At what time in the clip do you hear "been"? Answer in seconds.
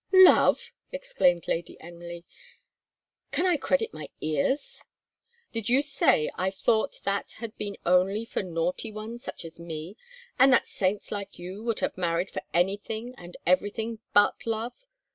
8.21-8.25